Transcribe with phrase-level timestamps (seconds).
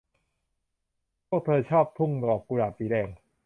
[1.27, 3.07] พวกเธอชอบทุ่งดอกกุหลาบสีแดง